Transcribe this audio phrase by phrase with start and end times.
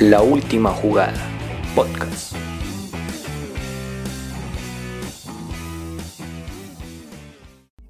[0.00, 1.12] La última jugada.
[1.74, 2.36] Podcast.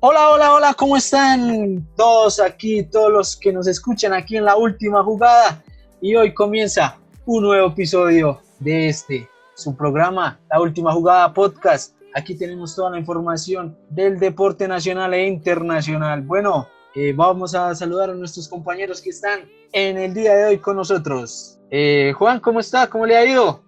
[0.01, 4.57] Hola, hola, hola, ¿cómo están todos aquí, todos los que nos escuchan aquí en la
[4.57, 5.63] última jugada?
[6.01, 11.95] Y hoy comienza un nuevo episodio de este, su programa, La Última Jugada Podcast.
[12.15, 16.23] Aquí tenemos toda la información del deporte nacional e internacional.
[16.23, 19.41] Bueno, eh, vamos a saludar a nuestros compañeros que están
[19.73, 21.59] en el día de hoy con nosotros.
[21.71, 22.89] Eh, Juan, ¿cómo está?
[22.89, 23.63] ¿Cómo le ha ido?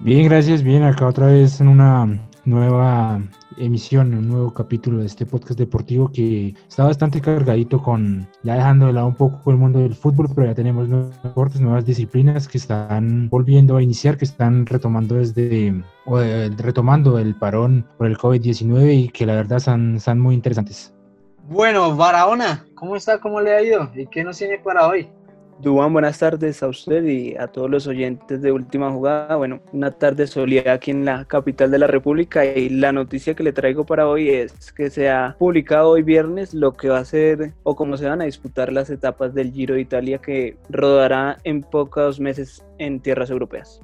[0.00, 0.62] Bien, gracias.
[0.62, 3.20] Bien, acá otra vez en una nueva
[3.58, 8.86] emisión, un nuevo capítulo de este podcast deportivo que está bastante cargadito con, ya dejando
[8.86, 12.48] de lado un poco el mundo del fútbol, pero ya tenemos nuevos deportes, nuevas disciplinas
[12.48, 18.06] que están volviendo a iniciar, que están retomando desde, o, eh, retomando el parón por
[18.06, 20.94] el COVID-19 y que la verdad están, están muy interesantes.
[21.50, 23.18] Bueno, Barahona, ¿cómo está?
[23.18, 23.90] ¿Cómo le ha ido?
[23.94, 25.08] ¿Y qué nos tiene para hoy?
[25.60, 29.34] Duan, buenas tardes a usted y a todos los oyentes de Última Jugada.
[29.34, 33.42] Bueno, una tarde soleada aquí en la capital de la República y la noticia que
[33.42, 37.04] le traigo para hoy es que se ha publicado hoy viernes lo que va a
[37.06, 41.38] ser o cómo se van a disputar las etapas del Giro de Italia que rodará
[41.44, 43.80] en pocos meses en tierras europeas.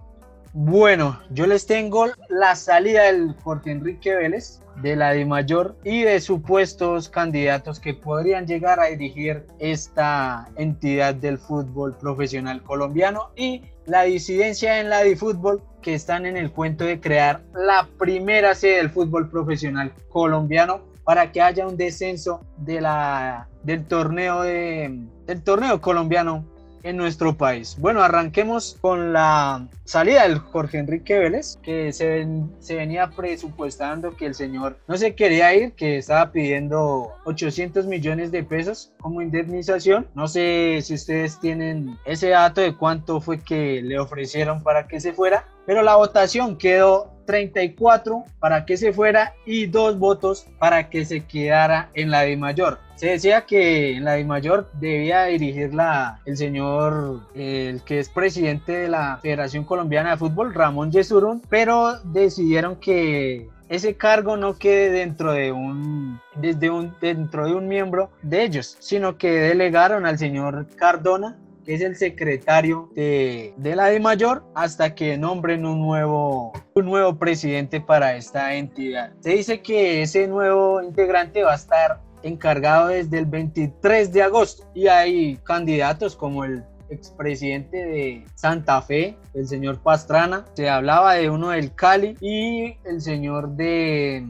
[0.56, 6.02] Bueno, yo les tengo la salida del Jorge Enrique Vélez, de la de Mayor y
[6.02, 13.62] de supuestos candidatos que podrían llegar a dirigir esta entidad del fútbol profesional colombiano y
[13.86, 18.54] la disidencia en la de fútbol que están en el cuento de crear la primera
[18.54, 25.04] sede del fútbol profesional colombiano para que haya un descenso de la, del, torneo de,
[25.26, 26.44] del torneo colombiano
[26.84, 27.76] en nuestro país.
[27.80, 34.16] Bueno, arranquemos con la salida del Jorge Enrique Vélez, que se, ven, se, venía presupuestando
[34.16, 39.22] que el señor no se quería ir, que estaba pidiendo 800 millones de pesos como
[39.22, 40.08] indemnización.
[40.14, 45.00] No sé si ustedes tienen ese dato de cuánto fue que le ofrecieron para que
[45.00, 50.90] se fuera, pero la votación quedó 34 para que se fuera y dos votos para
[50.90, 52.78] que se quedara en la de mayor.
[52.96, 58.72] Se decía que en la de mayor debía dirigirla el señor, el que es presidente
[58.72, 64.90] de la Federación Colombiana de Fútbol, Ramón Yesurún, pero decidieron que ese cargo no quede
[64.90, 70.18] dentro de un, desde un, dentro de un miembro de ellos, sino que delegaron al
[70.18, 75.80] señor Cardona, que es el secretario de, de, la de mayor, hasta que nombren un
[75.80, 79.12] nuevo, un nuevo presidente para esta entidad.
[79.20, 84.66] Se dice que ese nuevo integrante va a estar encargado desde el 23 de agosto
[84.74, 91.30] y hay candidatos como el expresidente de Santa Fe, el señor Pastrana, se hablaba de
[91.30, 94.26] uno del Cali y el señor de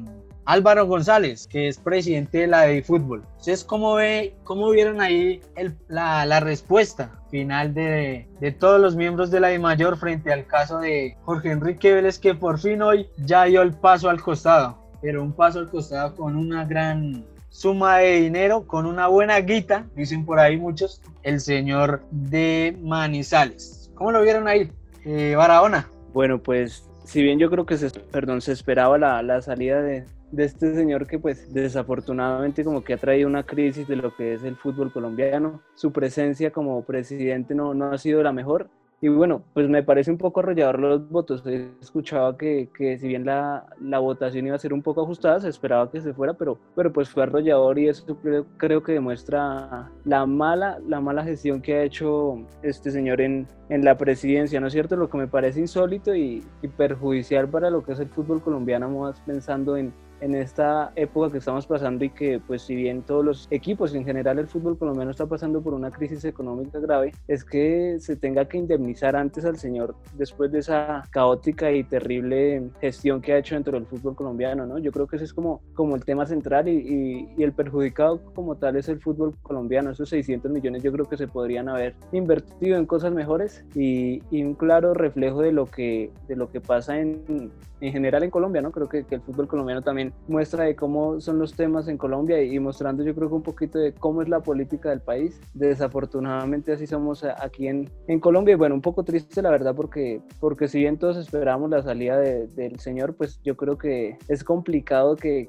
[0.47, 3.23] Álvaro González, que es presidente de la de fútbol.
[3.31, 5.41] Entonces, ¿cómo, ve, cómo vieron ahí
[5.89, 10.79] la, respuesta final de, de, todos los miembros de la de mayor frente al caso
[10.79, 15.23] de Jorge Enrique Vélez, que por fin hoy ya dio el paso al costado, pero
[15.23, 20.27] un paso al costado con una gran suma de dinero, con una buena guita, dicen
[20.27, 23.93] por ahí muchos, el señor de Manizales.
[23.95, 24.73] ¿Cómo lo vieron ahí,
[25.05, 25.89] eh, Barahona?
[26.13, 30.05] Bueno, pues si bien yo creo que se, perdón, se esperaba la, la salida de,
[30.33, 34.35] de este señor que pues desafortunadamente como que ha traído una crisis de lo que
[34.35, 35.63] es el fútbol colombiano.
[35.77, 38.69] Su presencia como presidente no, no ha sido la mejor.
[39.01, 41.47] Y bueno, pues me parece un poco arrollador los votos.
[41.47, 45.41] He escuchado que, que si bien la, la, votación iba a ser un poco ajustada,
[45.41, 48.93] se esperaba que se fuera, pero, pero pues fue arrollador y eso creo, creo que
[48.93, 54.59] demuestra la mala, la mala gestión que ha hecho este señor en, en la presidencia,
[54.61, 54.97] ¿no es cierto?
[54.97, 58.89] Lo que me parece insólito y, y perjudicial para lo que es el fútbol colombiano,
[58.89, 59.93] más pensando en,
[60.25, 64.07] en esta época que estamos pasando y que pues si bien todos los equipos en
[64.07, 68.47] general el fútbol colombiano está pasando por una crisis económica grave, es que se tenga
[68.47, 73.55] que indemnizar antes al señor después de esa caótica y terrible gestión que ha hecho
[73.55, 74.79] dentro del fútbol colombiano, ¿no?
[74.79, 78.23] Yo creo que ese es como, como el tema central y, y, y el perjudicado
[78.35, 79.91] como tal es el fútbol colombiano.
[79.91, 84.43] Esos 600 millones yo creo que se podrían haber invertido en cosas mejores y, y
[84.43, 87.51] un claro reflejo de lo que, de lo que pasa en,
[87.83, 88.71] en general en Colombia, ¿no?
[88.71, 92.43] Creo que, que el fútbol colombiano también muestra de cómo son los temas en Colombia
[92.43, 95.41] y mostrando yo creo un poquito de cómo es la política del país.
[95.55, 100.23] Desafortunadamente así somos aquí en, en Colombia y bueno, un poco triste la verdad porque,
[100.41, 105.17] porque si bien todos esperamos la salida del señor, pues yo creo que es complicado
[105.17, 105.49] que,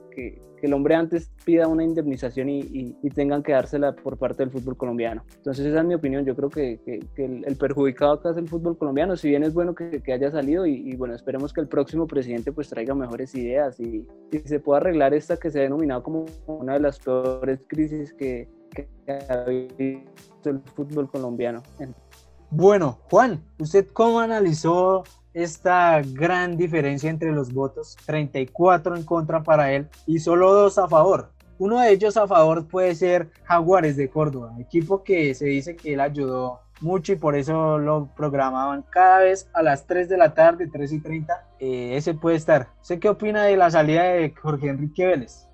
[0.65, 4.75] el hombre antes pida una indemnización y, y, tengan que dársela por parte del fútbol
[4.77, 5.23] colombiano.
[5.37, 6.79] Entonces esa es mi opinión, yo creo que,
[7.15, 10.65] que el, perjudicado acá es el fútbol colombiano, si bien es bueno que, haya salido
[10.65, 14.07] y, bueno, esperemos que el próximo presidente pues traiga mejores ideas y,
[14.45, 18.49] se pueda arreglar esta que se ha denominado como una de las peores crisis que,
[19.07, 21.63] ha visto el fútbol colombiano.
[22.49, 25.03] Bueno, Juan, ¿usted cómo analizó
[25.35, 27.97] esta gran diferencia entre los votos?
[28.05, 31.29] 34 en contra para él y solo dos a favor.
[31.59, 35.93] Uno de ellos a favor puede ser Jaguares de Córdoba, equipo que se dice que
[35.93, 40.33] él ayudó mucho y por eso lo programaban cada vez a las 3 de la
[40.33, 41.47] tarde, 3 y 30.
[41.59, 42.67] Eh, ese puede estar.
[42.81, 45.47] ¿Usted qué opina de la salida de Jorge Enrique Vélez?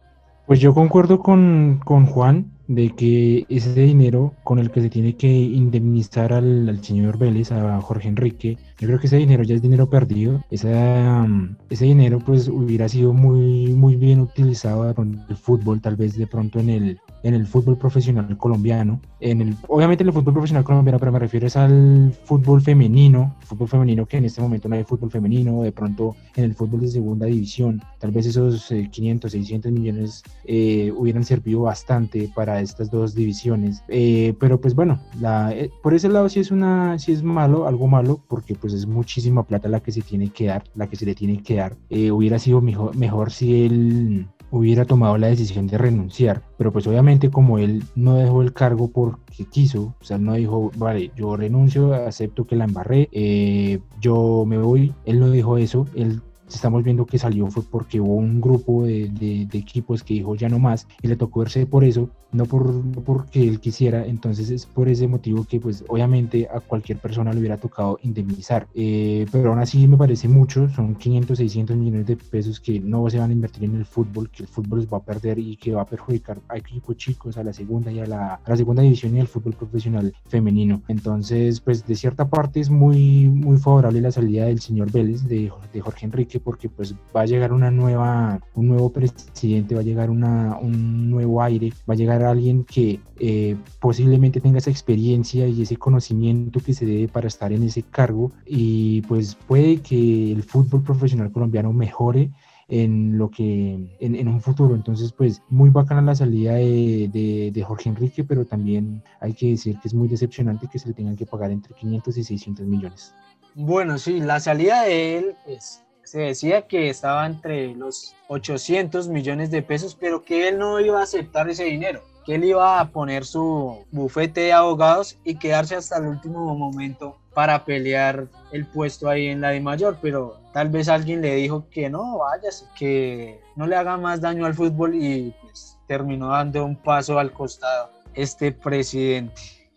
[0.47, 5.17] Pues yo concuerdo con, con Juan de que ese dinero con el que se tiene
[5.17, 9.61] que indemnizar al, señor Vélez, a Jorge Enrique, yo creo que ese dinero ya es
[9.61, 10.41] dinero perdido.
[10.49, 11.27] Esa,
[11.69, 16.27] ese dinero pues hubiera sido muy, muy bien utilizado en el fútbol, tal vez de
[16.27, 18.99] pronto en el, en el fútbol profesional colombiano.
[19.19, 23.67] En el, obviamente en el fútbol profesional colombiano, pero me refiero al fútbol femenino, fútbol
[23.67, 26.87] femenino que en este momento no hay fútbol femenino, de pronto en el fútbol de
[26.87, 32.89] segunda división, tal vez esos 500, eh, 600 millones eh, hubieran servido bastante para estas
[32.89, 33.83] dos divisiones.
[33.87, 35.53] Eh, pero pues bueno, la,
[35.83, 39.43] por ese lado sí es, una, sí es malo, algo malo, porque pues es muchísima
[39.43, 41.77] plata la que se tiene que dar, la que se le tiene que dar.
[41.89, 47.31] hubiera sido mejor, mejor si él hubiera tomado la decisión de renunciar, pero pues obviamente
[47.31, 51.93] como él no dejó el cargo porque quiso, o sea, no dijo, vale, yo renuncio,
[51.93, 56.21] acepto que la embarré, eh, yo me voy, él no dijo eso, él
[56.55, 60.59] estamos viendo que salió fue porque hubo un grupo de, equipos que dijo ya no
[60.59, 64.87] más y le tocó verse por eso, no, por, porque él quisiera, entonces es por
[64.87, 69.59] ese motivo que pues obviamente a cualquier persona le hubiera tocado indemnizar, eh, pero aún
[69.59, 73.33] así me parece mucho, son 500, 600 millones de pesos que no se van a
[73.33, 75.85] invertir en el fútbol, que el fútbol les va a perder y que va a
[75.85, 79.19] perjudicar a equipos chicos, a la segunda y a la, a la segunda división y
[79.19, 84.45] al fútbol profesional femenino, entonces pues de cierta parte es muy, muy favorable la salida
[84.45, 88.67] del señor Vélez, de, de Jorge Enrique, porque pues va a llegar una nueva, un
[88.67, 94.41] nuevo presidente, va a llegar un nuevo aire, va a llegar alguien que eh, posiblemente
[94.41, 98.31] tenga esa experiencia y ese conocimiento que se debe para estar en ese cargo.
[98.45, 102.31] Y pues puede que el fútbol profesional colombiano mejore
[102.71, 104.75] en lo que en, un futuro.
[104.75, 109.49] Entonces pues muy bacana la salida de, de, de, Jorge Enrique pero también hay que
[109.49, 112.65] decir que es muy decepcionante que se le tengan que pagar entre 500 y 600
[112.65, 113.13] millones.
[113.55, 119.51] Bueno sí la salida de él es se decía que estaba entre los 800 millones
[119.51, 122.89] de pesos, pero que él no iba a aceptar ese dinero, que él iba a
[122.89, 129.09] poner su bufete de abogados y quedarse hasta el último momento para pelear el puesto
[129.09, 133.39] ahí en la de mayor, pero tal vez alguien le dijo que no, váyase, que
[133.55, 137.89] no le haga más daño al fútbol y pues terminó dando un paso al costado
[138.13, 139.33] este presidente,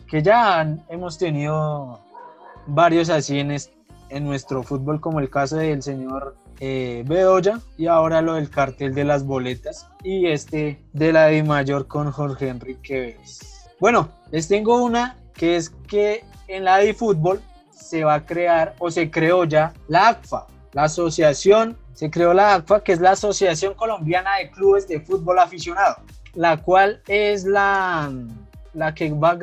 [0.09, 2.01] que ya hemos tenido
[2.67, 3.75] varios así en, este
[4.15, 8.95] en nuestro fútbol, como el caso del señor eh, Bedoya y ahora lo del cartel
[8.95, 13.41] de las boletas y este de la de mayor con Jorge Enrique Vélez.
[13.81, 18.77] Bueno, les tengo una que es que en la de fútbol se va a crear
[18.79, 23.13] o se creó ya la ACFA, la asociación, se creó la ACFA que es la
[23.13, 25.97] Asociación Colombiana de Clubes de Fútbol Aficionado,
[26.35, 28.13] la cual es la,
[28.75, 29.39] la que va a,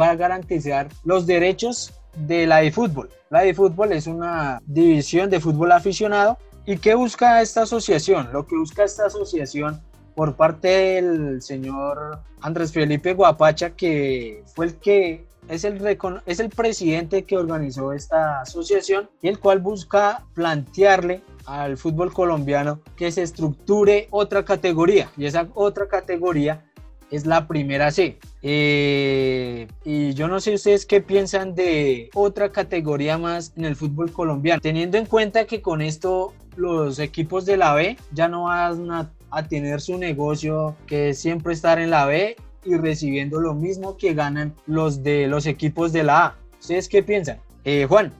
[0.00, 1.92] va a garantizar los derechos
[2.26, 3.10] de la de fútbol.
[3.30, 6.38] La de fútbol es una división de fútbol aficionado.
[6.66, 8.28] ¿Y qué busca esta asociación?
[8.32, 9.80] Lo que busca esta asociación
[10.14, 15.80] por parte del señor Andrés Felipe Guapacha, que fue el que es el,
[16.26, 22.80] es el presidente que organizó esta asociación y el cual busca plantearle al fútbol colombiano
[22.96, 26.64] que se estructure otra categoría y esa otra categoría
[27.10, 28.18] es la primera C.
[28.42, 34.12] Eh, y yo no sé ustedes qué piensan de otra categoría más en el fútbol
[34.12, 38.90] colombiano, teniendo en cuenta que con esto los equipos de la B ya no van
[38.90, 39.10] a,
[39.48, 44.14] tener su negocio que es siempre estar en la B y recibiendo lo mismo que
[44.14, 46.36] ganan los de los equipos de la A.
[46.58, 47.38] ¿Ustedes qué piensan?
[47.64, 48.12] Eh, Juan.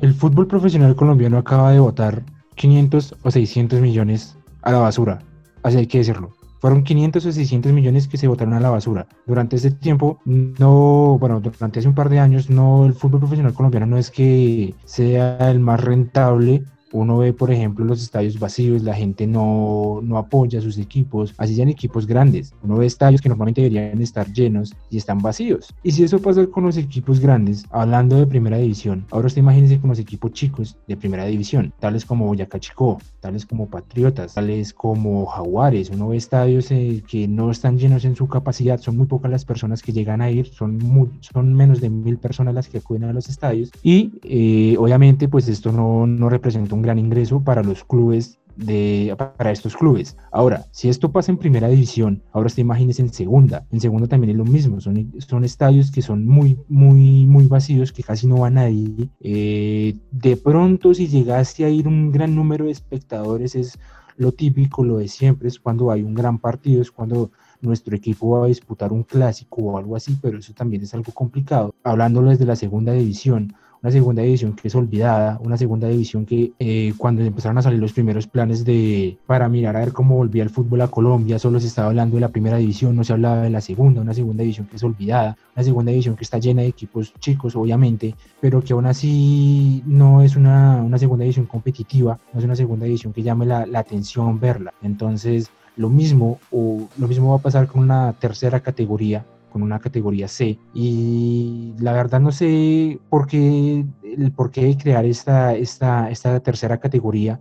[0.00, 2.22] El fútbol profesional colombiano acaba de votar
[2.54, 5.18] 500 o 600 millones a la basura,
[5.62, 6.39] así hay que decirlo.
[6.60, 9.06] Fueron 500 o 600 millones que se botaron a la basura.
[9.26, 13.54] Durante este tiempo, no, bueno, durante hace un par de años, no, el fútbol profesional
[13.54, 18.82] colombiano no es que sea el más rentable uno ve, por ejemplo, los estadios vacíos,
[18.82, 22.52] la gente no, no apoya a sus equipos, así sean equipos grandes.
[22.62, 25.74] Uno ve estadios que normalmente deberían estar llenos y están vacíos.
[25.82, 29.80] Y si eso pasa con los equipos grandes, hablando de primera división, ahora usted imagínese
[29.80, 34.72] con los equipos chicos de primera división, tales como Boyacá Chico, tales como Patriotas, tales
[34.72, 35.90] como Jaguares.
[35.90, 39.44] Uno ve estadios eh, que no están llenos en su capacidad, son muy pocas las
[39.44, 43.12] personas que llegan a ir, son, son menos de mil personas las que acuden a
[43.12, 43.70] los estadios.
[43.82, 49.16] Y eh, obviamente, pues esto no, no representa un gran ingreso para los clubes de,
[49.36, 50.16] para estos clubes.
[50.32, 53.66] Ahora, si esto pasa en primera división, ahora te imagines en segunda.
[53.70, 54.80] En segunda también es lo mismo.
[54.80, 59.08] Son, son estadios que son muy, muy, muy vacíos, que casi no va nadie.
[59.20, 63.78] Eh, de pronto, si llegase a ir un gran número de espectadores, es
[64.16, 67.30] lo típico, lo de siempre, es cuando hay un gran partido, es cuando
[67.62, 71.12] nuestro equipo va a disputar un clásico o algo así, pero eso también es algo
[71.12, 71.74] complicado.
[71.82, 76.52] Hablándolo desde la segunda división, una segunda división que es olvidada, una segunda división que
[76.58, 80.42] eh, cuando empezaron a salir los primeros planes de para mirar a ver cómo volvía
[80.42, 83.42] el fútbol a Colombia, solo se estaba hablando de la primera división, no se hablaba
[83.42, 86.62] de la segunda, una segunda división que es olvidada, una segunda división que está llena
[86.62, 92.18] de equipos chicos, obviamente, pero que aún así no es una, una segunda división competitiva,
[92.32, 94.74] no es una segunda división que llame la, la atención verla.
[94.82, 99.80] Entonces, lo mismo, o lo mismo va a pasar con una tercera categoría con una
[99.80, 100.58] categoría C.
[100.72, 106.78] Y la verdad no sé por qué, el por qué crear esta, esta, esta tercera
[106.78, 107.40] categoría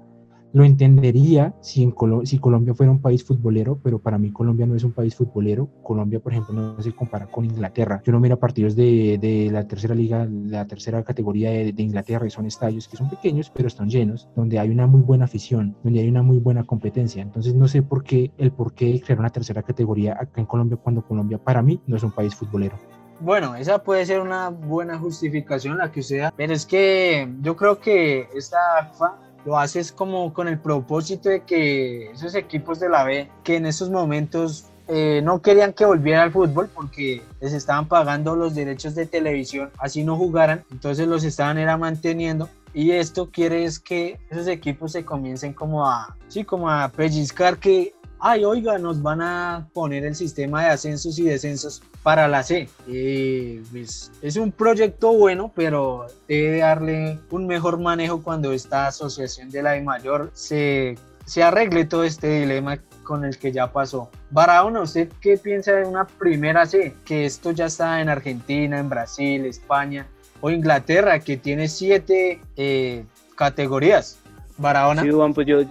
[0.54, 4.76] lo entendería si, en si Colombia fuera un país futbolero, pero para mí Colombia no
[4.76, 5.70] es un país futbolero.
[5.84, 8.02] Colombia, por ejemplo, no se compara con Inglaterra.
[8.06, 12.26] Yo no miro partidos de, de la tercera liga, la tercera categoría de, de, Inglaterra
[12.26, 15.76] y son estadios que son pequeños, pero están llenos, donde hay una muy buena afición,
[15.84, 17.22] donde hay una muy buena competencia.
[17.22, 20.78] Entonces no sé por qué el por qué crear una tercera categoría acá en Colombia
[20.78, 22.78] cuando Colombia para mí no es un país futbolero.
[23.22, 27.80] Bueno, esa puede ser una buena justificación la que usted pero es que yo creo
[27.80, 28.58] que esta
[29.46, 33.66] lo haces como con el propósito de que esos equipos de la B, que en
[33.66, 38.96] esos momentos eh, no querían que volviera al fútbol porque les estaban pagando los derechos
[38.96, 42.50] de televisión, así no jugaran, entonces los estaban era manteniendo.
[42.74, 47.58] Y esto quiere es que esos equipos se comiencen como a, sí, como a pellizcar
[47.58, 52.44] que ay, oiga, nos van a poner el sistema de ascensos y descensos para la
[52.44, 52.70] C.
[52.88, 53.62] Eh,
[54.22, 59.72] es un proyecto bueno, pero debe darle un mejor manejo cuando esta asociación de la
[59.72, 64.10] de mayor se, se arregle todo este dilema con el que ya pasó.
[64.30, 66.96] Barahona, ¿usted qué piensa de una primera C?
[67.06, 70.08] Que esto ya está en Argentina, en Brasil, España
[70.42, 73.04] o Inglaterra, que tiene siete eh,
[73.36, 74.20] categorías.
[74.58, 75.02] Barahona.
[75.02, 75.62] Sí, Juan, pues yo,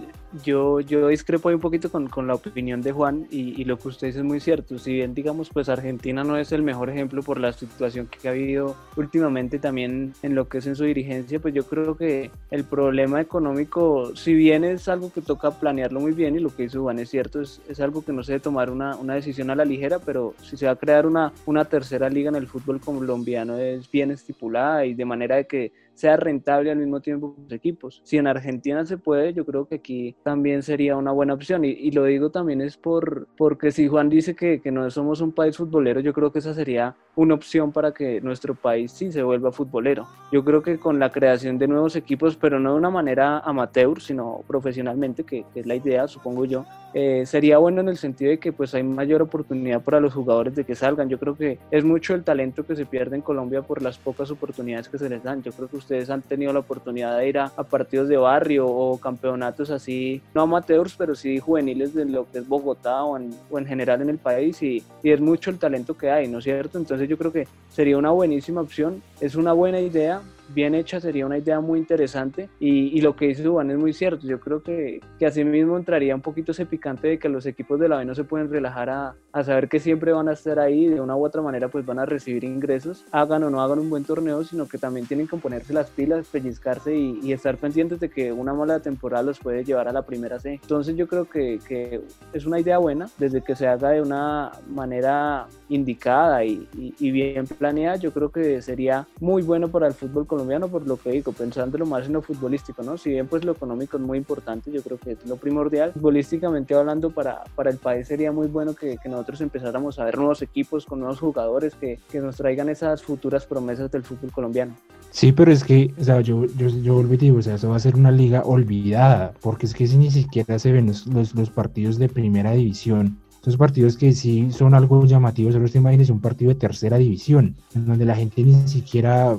[0.43, 3.77] yo, yo discrepo ahí un poquito con, con la opinión de Juan y, y, lo
[3.77, 4.77] que usted dice es muy cierto.
[4.77, 8.31] Si bien, digamos, pues Argentina no es el mejor ejemplo por la situación que ha
[8.31, 12.63] habido últimamente también en lo que es en su dirigencia, pues yo creo que el
[12.63, 16.77] problema económico, si bien es algo que toca planearlo muy bien y lo que dice
[16.77, 19.55] Juan es cierto, es, es algo que no se debe tomar una, una, decisión a
[19.55, 22.79] la ligera, pero si se va a crear una, una tercera liga en el fútbol
[22.79, 27.51] colombiano es bien estipulada y de manera de que sea rentable al mismo tiempo los
[27.51, 28.01] equipos.
[28.05, 31.65] Si en Argentina se puede, yo creo que aquí también sería una buena opción.
[31.65, 35.19] Y, y lo digo también es por, porque si Juan dice que, que, no somos
[35.19, 39.11] un país futbolero, yo creo que esa sería una opción para que nuestro país sí
[39.11, 40.07] se vuelva futbolero.
[40.31, 43.99] Yo creo que con la creación de nuevos equipos, pero no de una manera amateur,
[43.99, 48.31] sino profesionalmente, que, que es la idea, supongo yo, eh, sería bueno en el sentido
[48.31, 51.09] de que pues hay mayor oportunidad para los jugadores de que salgan.
[51.09, 54.31] Yo creo que es mucho el talento que se pierde en Colombia por las pocas
[54.31, 55.43] oportunidades que se les dan.
[55.43, 58.99] Yo creo que ustedes han tenido la oportunidad de ir a, partidos de barrio o
[58.99, 64.03] campeonatos así, no amateurs, pero sí juveniles de lo que es Bogotá o en, general
[64.03, 66.77] en el país y es mucho el talento que hay, ¿no es cierto?
[66.77, 70.21] Entonces yo creo que sería una buenísima opción, es una buena idea,
[70.53, 73.93] bien hecha sería una idea muy interesante y, y, lo que dice Juan es muy
[73.93, 74.27] cierto.
[74.27, 77.79] Yo creo que, que así mismo entraría un poquito ese picante de que los equipos
[77.79, 80.59] de la B no se pueden relajar a, a, saber que siempre van a estar
[80.59, 83.79] ahí de una u otra manera pues van a recibir ingresos, hagan o no hagan
[83.79, 87.57] un buen torneo, sino que también tienen que ponerse las pilas, pellizcarse y, y estar
[87.57, 90.59] pendientes de que una mala temporada los puede llevar a la primera C.
[90.61, 92.01] Entonces yo creo que, que
[92.33, 97.11] es una idea buena desde que se haga de una manera indicada y, y, y
[97.11, 100.95] bien planeada, yo creo que sería muy bueno para el fútbol colombiano colombiano por lo
[100.95, 102.97] que digo, pensándolo más en lo futbolístico, ¿no?
[102.97, 106.73] Si bien pues lo económico es muy importante, yo creo que es lo primordial, futbolísticamente
[106.75, 110.41] hablando para, para el país sería muy bueno que, que nosotros empezáramos a ver nuevos
[110.41, 114.75] equipos con nuevos jugadores que, que, nos traigan esas futuras promesas del fútbol colombiano.
[115.11, 117.75] Sí, pero es que, o sea, yo, yo, yo volví digo, o sea, eso va
[117.75, 121.35] a ser una liga olvidada, porque es que si ni siquiera se ven los, los,
[121.35, 126.09] los partidos de primera división, esos partidos que sí son algo llamativos, solo te imagines
[126.09, 129.37] un partido de tercera división, en donde la gente ni siquiera,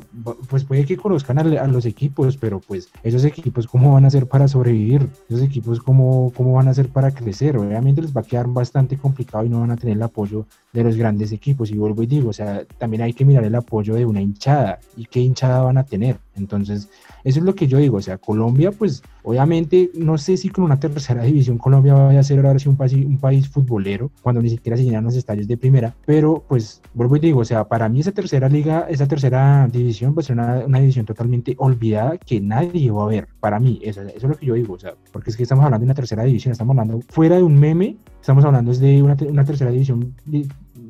[0.49, 4.27] pues puede que conozcan a, los equipos, pero pues esos equipos cómo van a ser
[4.27, 8.25] para sobrevivir, esos equipos cómo, cómo van a ser para crecer, obviamente les va a
[8.25, 11.77] quedar bastante complicado y no van a tener el apoyo de los grandes equipos, y
[11.77, 15.05] vuelvo y digo, o sea, también hay que mirar el apoyo de una hinchada, y
[15.05, 16.89] qué hinchada van a tener, entonces,
[17.25, 20.65] eso es lo que yo digo, o sea, Colombia, pues obviamente, no sé si con
[20.65, 24.41] una tercera división Colombia vaya a ser ahora sí un país, un país futbolero, cuando
[24.43, 27.65] ni siquiera se llenan los estadios de primera, pero pues vuelvo y digo, o sea,
[27.65, 31.55] para mí esa tercera liga, esa tercera división va a ser una, una división totalmente
[31.59, 34.79] olvidada que nadie va a ver, para mí, eso, es lo que yo digo, o
[34.79, 37.59] sea, porque es que estamos hablando de una tercera división, estamos hablando fuera de un
[37.59, 40.15] meme, estamos hablando de una, una tercera división,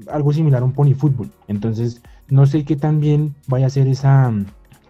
[0.09, 3.89] algo similar a un pony fútbol, entonces no sé qué tan bien vaya a ser
[3.89, 4.33] esa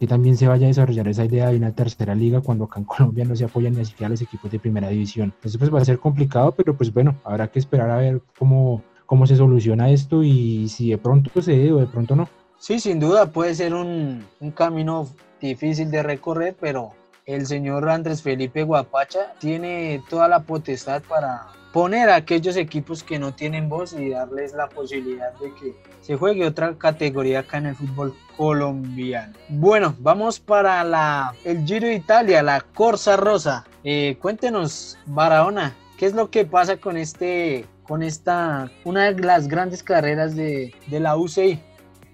[0.00, 2.87] que también se vaya a desarrollar esa idea de una tercera liga cuando acá en
[2.87, 5.35] Colombia no se apoyan ni siquiera los equipos de primera división.
[5.37, 8.83] Entonces pues va a ser complicado, pero pues bueno, habrá que esperar a ver cómo,
[9.04, 12.30] cómo se soluciona esto y si de pronto se dé o de pronto no.
[12.59, 15.07] Sí, sin duda puede ser un, un camino
[15.38, 16.92] difícil de recorrer, pero
[17.35, 23.19] el señor Andrés Felipe Guapacha tiene toda la potestad para poner a aquellos equipos que
[23.19, 27.67] no tienen voz y darles la posibilidad de que se juegue otra categoría acá en
[27.67, 29.35] el fútbol colombiano.
[29.49, 33.65] Bueno, vamos para la, el Giro de Italia, la Corsa Rosa.
[33.85, 39.47] Eh, cuéntenos, Barahona, ¿qué es lo que pasa con este, con esta, una de las
[39.47, 41.61] grandes carreras de, de la UCI?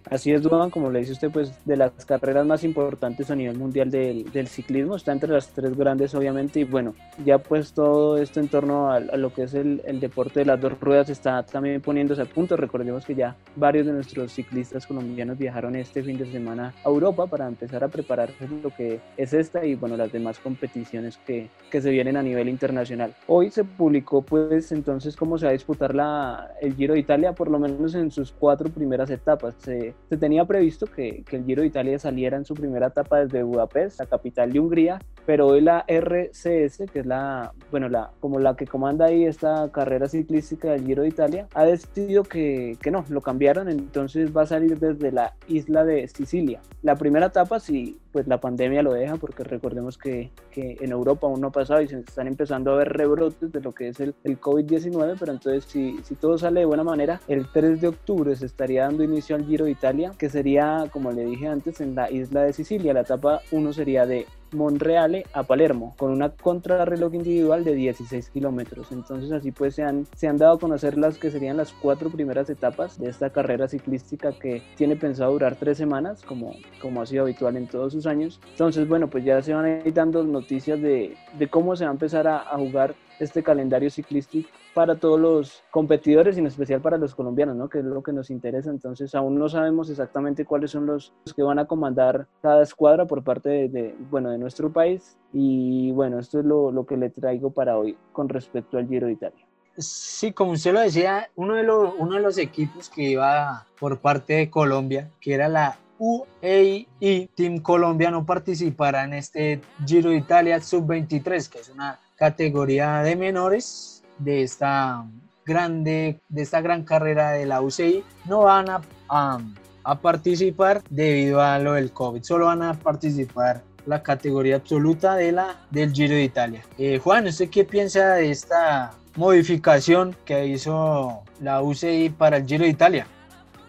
[0.09, 3.59] Así es, Duan, como le dice usted, pues de las carreras más importantes a nivel
[3.59, 6.95] mundial del, del, ciclismo, está entre las tres grandes obviamente y bueno,
[7.25, 10.61] ya pues todo esto en torno a, lo que es el, el, deporte de las
[10.61, 15.39] dos ruedas está también poniéndose a punto, recordemos que ya varios de nuestros ciclistas colombianos
[15.39, 19.65] viajaron este fin de semana a Europa para empezar a prepararse lo que es esta
[19.65, 23.13] y bueno, las demás competiciones que, que se vienen a nivel internacional.
[23.27, 27.33] Hoy se publicó pues entonces cómo se va a disputar la, el Giro de Italia,
[27.33, 29.57] por lo menos en sus cuatro primeras etapas.
[29.59, 33.43] Se, se tenía previsto que, el Giro de Italia saliera en su primera etapa desde
[33.43, 38.38] Budapest, la capital de Hungría, pero hoy la RCS, que es la, bueno, la, como
[38.38, 42.91] la que comanda ahí esta carrera ciclística del Giro de Italia, ha decidido que, que
[42.91, 46.61] no, lo cambiaron, entonces va a salir desde la isla de Sicilia.
[46.82, 51.26] La primera etapa, si pues la pandemia lo deja, porque recordemos que, que en Europa
[51.26, 54.00] aún no ha pasado y se están empezando a ver rebrotes de lo que es
[54.00, 57.89] el, el COVID-19, pero entonces si, si todo sale de buena manera, el 3 de
[57.89, 61.83] octubre se estaría dando inicio al Giro de Italia, que sería, como le dije antes,
[61.83, 62.95] en la isla de Sicilia.
[62.95, 68.93] La etapa 1 sería de Monreale a Palermo, con una contrarreloj individual de 16 kilómetros.
[68.93, 72.11] Entonces así pues se han, se han dado a conocer las que serían las cuatro
[72.11, 77.06] primeras etapas de esta carrera ciclística que tiene pensado durar tres semanas, como, como ha
[77.06, 78.41] sido habitual en todos sus años.
[78.50, 81.91] Entonces bueno, pues ya se van a ir dando noticias de, de cómo se va
[81.91, 86.82] a empezar a, a jugar este calendario ciclístico para todos los competidores y en especial
[86.82, 87.67] para los colombianos, ¿no?
[87.67, 88.69] que es lo que nos interesa.
[88.69, 93.25] Entonces aún no sabemos exactamente cuáles son los, que van a comandar cada escuadra por
[93.25, 95.17] parte de, de, bueno, de nuestro país.
[95.32, 99.06] Y bueno, esto es lo, lo, que le traigo para hoy con respecto al Giro
[99.06, 99.47] de Italia.
[99.78, 103.99] Sí, como usted lo decía, uno de, los, uno de los equipos que iba por
[104.00, 106.86] parte de Colombia, que era la UAE
[107.34, 113.17] Team Colombia, no participará en este Giro de Italia Sub-23, que es una categoría de
[113.17, 115.05] menores de esta
[115.45, 121.59] grande, de esta gran carrera de la UCI, no van a, a, participar debido a
[121.59, 126.25] lo del COVID, solo van a participar la categoría absoluta de la, del Giro de
[126.25, 126.63] Italia.
[126.76, 132.65] Eh, Juan, ¿usted qué piensa de esta modificación que hizo la UCI para el Giro
[132.65, 133.07] de Italia?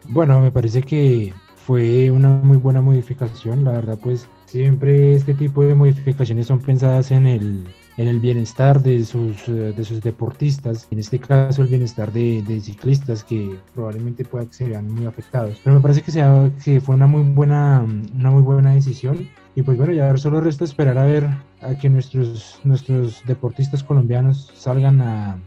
[0.05, 5.63] Bueno, me parece que fue una muy buena modificación, la verdad pues siempre este tipo
[5.63, 10.99] de modificaciones son pensadas en el, en el bienestar de sus, de sus deportistas, en
[10.99, 15.59] este caso el bienestar de, de ciclistas que probablemente pueda que se vean muy afectados.
[15.63, 19.63] Pero me parece que, sea, que fue una muy, buena, una muy buena decisión y
[19.63, 21.27] pues bueno, ya solo resta esperar a ver
[21.61, 25.37] a que nuestros, nuestros deportistas colombianos salgan a,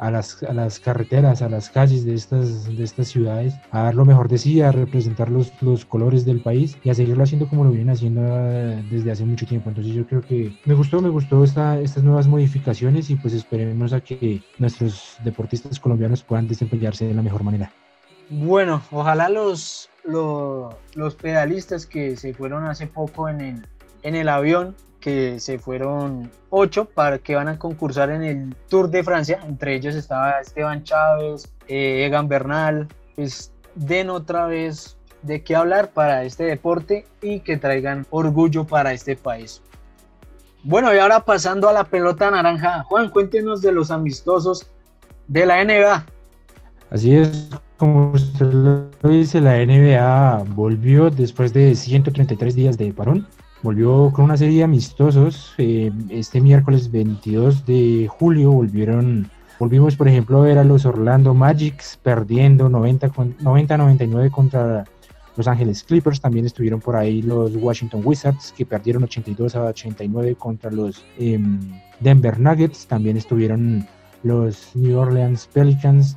[0.00, 3.94] a las, a las carreteras, a las calles de estas, de estas ciudades, a dar
[3.94, 7.48] lo mejor de sí, a representar los, los colores del país y a seguirlo haciendo
[7.48, 9.68] como lo vienen haciendo eh, desde hace mucho tiempo.
[9.68, 13.92] Entonces yo creo que me gustó, me gustó esta, estas nuevas modificaciones y pues esperemos
[13.92, 17.70] a que nuestros deportistas colombianos puedan desempeñarse de la mejor manera.
[18.30, 23.66] Bueno, ojalá los, los, los pedalistas que se fueron hace poco en el,
[24.02, 28.90] en el avión que se fueron ocho para que van a concursar en el Tour
[28.90, 29.40] de Francia.
[29.46, 32.88] Entre ellos estaba Esteban Chávez, eh, Egan Bernal.
[33.16, 38.92] Pues den otra vez de qué hablar para este deporte y que traigan orgullo para
[38.92, 39.62] este país.
[40.62, 44.70] Bueno, y ahora pasando a la pelota naranja, Juan, cuéntenos de los amistosos
[45.26, 46.04] de la NBA.
[46.90, 53.26] Así es, como usted lo dice, la NBA volvió después de 133 días de parón.
[53.62, 55.52] Volvió con una serie de amistosos.
[55.58, 61.34] Eh, este miércoles 22 de julio volvieron, volvimos, por ejemplo, a ver a los Orlando
[61.34, 64.84] Magics perdiendo 90-99 contra
[65.36, 66.22] Los Ángeles Clippers.
[66.22, 71.60] También estuvieron por ahí los Washington Wizards que perdieron 82 a 89 contra los em,
[72.00, 72.86] Denver Nuggets.
[72.86, 73.86] También estuvieron
[74.22, 76.16] los New Orleans Pelicans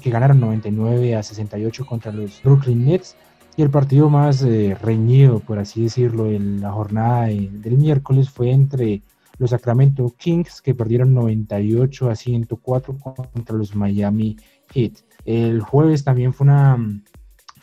[0.00, 3.16] que ganaron 99 a 68 contra los Brooklyn Nets.
[3.56, 8.50] Y el partido más eh, reñido, por así decirlo, en la jornada del miércoles fue
[8.50, 9.00] entre
[9.38, 14.36] los Sacramento Kings, que perdieron 98 a 104 contra los Miami
[14.74, 14.92] Heat.
[15.24, 16.76] El jueves también fue una,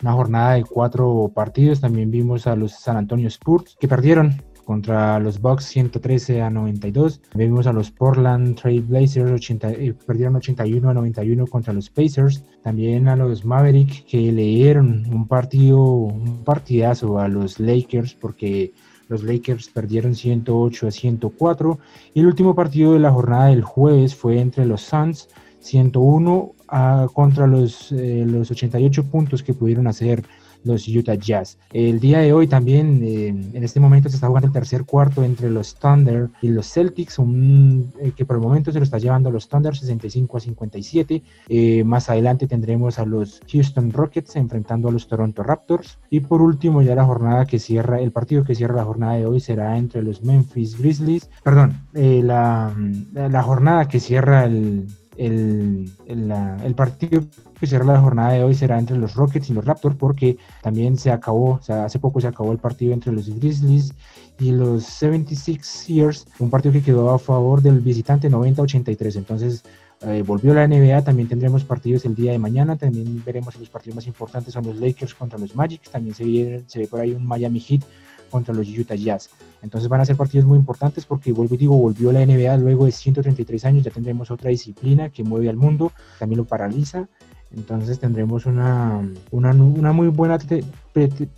[0.01, 1.79] una jornada de cuatro partidos.
[1.79, 7.21] También vimos a los San Antonio Spurs, que perdieron contra los Bucks 113 a 92.
[7.35, 12.43] Vimos a los Portland Trail Blazers 80, eh, perdieron 81 a 91 contra los Pacers.
[12.63, 18.73] También a los Maverick que le dieron un partido, un partidazo a los Lakers porque
[19.09, 21.79] los Lakers perdieron 108 a 104.
[22.13, 27.07] Y el último partido de la jornada del jueves fue entre los Suns 101 a,
[27.13, 30.23] contra los, eh, los 88 puntos que pudieron hacer
[30.63, 31.57] los Utah Jazz.
[31.71, 35.23] El día de hoy también, eh, en este momento se está jugando el tercer cuarto
[35.23, 39.31] entre los Thunder y los Celtics, eh, que por el momento se lo está llevando
[39.31, 41.23] los Thunder 65 a 57.
[41.49, 45.99] Eh, más adelante tendremos a los Houston Rockets enfrentando a los Toronto Raptors.
[46.09, 49.25] Y por último, ya la jornada que cierra, el partido que cierra la jornada de
[49.25, 57.23] hoy será entre los Memphis Grizzlies, perdón, la jornada que cierra el el, el, partido
[57.59, 60.97] que cierra la jornada de hoy será entre los Rockets y los Raptors porque también
[60.97, 63.93] se acabó, o sea, hace poco se acabó el partido entre los Grizzlies
[64.39, 69.15] y los 76 Years, un partido que quedó a favor del visitante 90-83.
[69.17, 69.63] Entonces
[70.01, 73.95] eh, volvió la NBA, también tendremos partidos el día de mañana, también veremos los partidos
[73.95, 77.25] más importantes son los Lakers contra los Magic, también se, se ve por ahí un
[77.25, 77.83] Miami Heat
[78.29, 79.29] contra los Utah Jazz.
[79.63, 82.85] Entonces van a ser partidos muy importantes porque, vuelvo y digo, volvió la NBA luego
[82.85, 87.07] de 133 años, ya tendremos otra disciplina que mueve al mundo, también lo paraliza.
[87.55, 89.53] Entonces tendremos una, una,
[89.93, 90.37] muy buena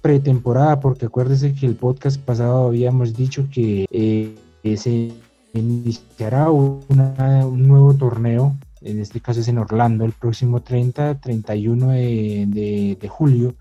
[0.01, 5.11] pretemporada porque acuérdese que el podcast pasado habíamos dicho que eh, se
[5.53, 12.97] iniciará un nuevo torneo, en este caso es en Orlando, el próximo 30, 31 de,
[12.99, 13.53] de julio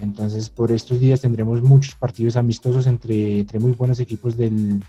[0.00, 4.82] entonces, por estos días tendremos muchos partidos amistosos entre, entre muy buenos equipos del,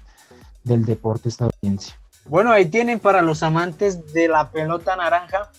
[0.64, 1.94] del deporte estadounidense.
[2.26, 5.52] Bueno, ahí tienen para los amantes de la pelota naranja,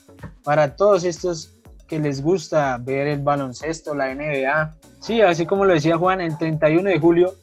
[0.44, 1.52] para todos estos
[1.88, 4.74] que les gusta ver el baloncesto, la NBA.
[5.00, 7.34] Sí, así como lo decía Juan, el 31 de julio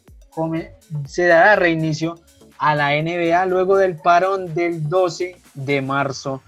[1.06, 2.20] se dará reinicio
[2.58, 6.42] a la NBA luego del parón del 12 de marzo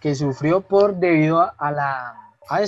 [0.00, 2.14] que sufrió por debido a la
[2.48, 2.60] a,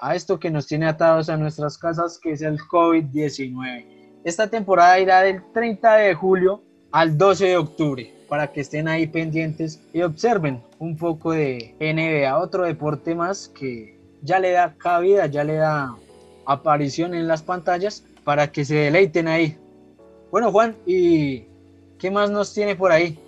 [0.00, 3.84] a esto que nos tiene atados a nuestras casas, que es el COVID-19.
[4.24, 9.06] Esta temporada irá del 30 de julio al 12 de octubre, para que estén ahí
[9.06, 15.26] pendientes y observen un poco de NBA, otro deporte más que ya le da cabida,
[15.26, 15.96] ya le da
[16.46, 19.56] aparición en las pantallas para que se deleiten ahí.
[20.30, 21.44] Bueno, Juan, ¿y
[21.98, 23.18] qué más nos tiene por ahí?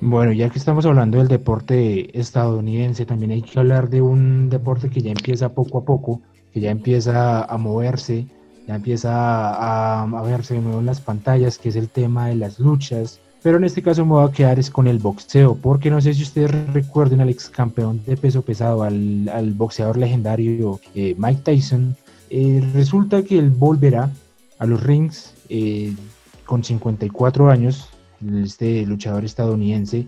[0.00, 4.90] Bueno, ya que estamos hablando del deporte estadounidense, también hay que hablar de un deporte
[4.90, 6.20] que ya empieza poco a poco,
[6.52, 8.26] que ya empieza a moverse,
[8.66, 12.58] ya empieza a, verse de nuevo en las pantallas, que es el tema de las
[12.58, 13.20] luchas.
[13.42, 16.12] Pero en este caso me voy a quedar es con el boxeo, porque no sé
[16.12, 21.96] si ustedes recuerden al ex campeón de peso pesado, al, boxeador legendario eh, Mike Tyson.
[22.28, 24.10] Eh, resulta que él volverá
[24.58, 25.94] a los rings eh,
[26.44, 27.88] con 54 años,
[28.42, 30.06] este luchador estadounidense,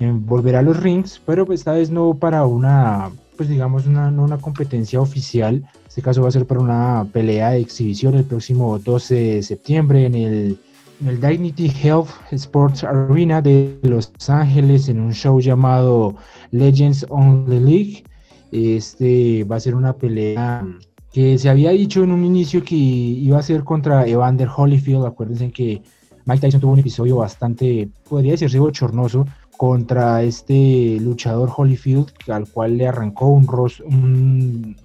[0.00, 4.10] eh, volverá a los rings, pero pues esta vez no para una, pues digamos, una,
[4.10, 5.56] no una competencia oficial.
[5.56, 9.42] En este caso va a ser para una pelea de exhibición el próximo 12 de
[9.42, 10.58] septiembre en el,
[11.00, 16.16] en el Dignity Health Sports Arena de Los Ángeles en un show llamado
[16.50, 18.04] Legends on the League.
[18.50, 20.64] Este va a ser una pelea
[21.12, 25.06] que se había dicho en un inicio que iba a ser contra Evander Holyfield.
[25.06, 25.80] Acuérdense que
[26.26, 32.78] Mike Tyson tuvo un episodio bastante, podría decirse, bochornoso contra este luchador Holyfield, al cual
[32.78, 34.76] le arrancó un,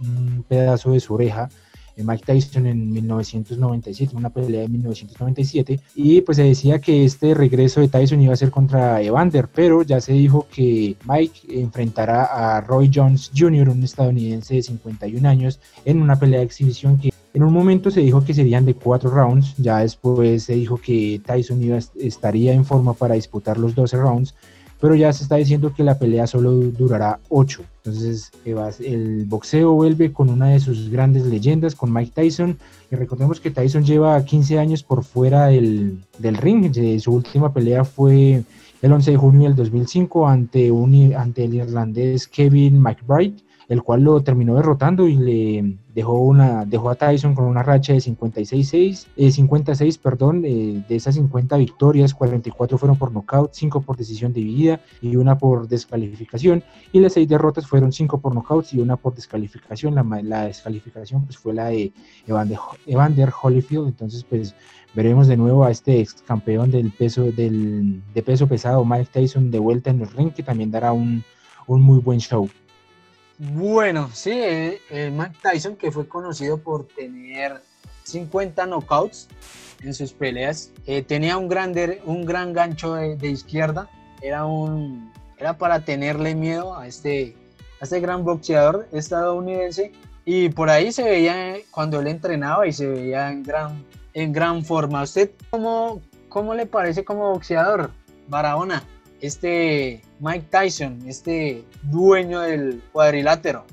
[0.47, 1.49] pedazo de su oreja.
[1.95, 7.34] Eh, Mike Tyson en 1997, una pelea de 1997, y pues se decía que este
[7.34, 12.58] regreso de Tyson iba a ser contra Evander, pero ya se dijo que Mike enfrentará
[12.58, 17.12] a Roy Jones Jr., un estadounidense de 51 años, en una pelea de exhibición que
[17.34, 21.22] en un momento se dijo que serían de cuatro rounds, ya después se dijo que
[21.26, 24.36] Tyson iba, estaría en forma para disputar los 12 rounds,
[24.80, 27.62] pero ya se está diciendo que la pelea solo durará 8.
[27.84, 28.32] Entonces
[28.80, 32.58] el boxeo vuelve con una de sus grandes leyendas, con Mike Tyson,
[32.89, 37.84] y recordemos que Tyson lleva 15 años por fuera del, del ring, su última pelea
[37.84, 38.44] fue
[38.82, 43.36] el 11 de junio del 2005 ante, un, ante el irlandés Kevin McBride
[43.70, 47.94] el cual lo terminó derrotando y le dejó, una, dejó a Tyson con una racha
[47.94, 53.82] de 56, 56 eh, perdón, eh, de esas 50 victorias, 44 fueron por nocaut, 5
[53.82, 58.66] por decisión dividida y una por descalificación, y las 6 derrotas fueron 5 por nocaut
[58.74, 61.94] y una por descalificación, la, la descalificación pues fue la de
[62.26, 64.56] Evander, Evander Holyfield, entonces pues
[64.96, 69.52] veremos de nuevo a este ex campeón del peso, del, de peso pesado Mike Tyson
[69.52, 71.24] de vuelta en el ring, que también dará un,
[71.68, 72.50] un muy buen show.
[73.41, 77.62] Bueno, sí, eh, eh, Mike Tyson, que fue conocido por tener
[78.04, 79.30] 50 knockouts
[79.82, 83.89] en sus peleas, eh, tenía un, grande, un gran gancho de, izquierda,
[84.21, 87.34] era, un, era para tenerle miedo a este,
[87.80, 89.93] a este gran boxeador estadounidense
[90.25, 94.65] y por ahí se veía cuando él entrenaba y se veía en gran, en gran
[94.65, 95.04] forma.
[95.04, 97.91] ¿Usted cómo, cómo le parece como boxeador,
[98.28, 98.84] Barahona?
[99.22, 103.66] Este Mike Tyson, este dueño del cuadrilátero?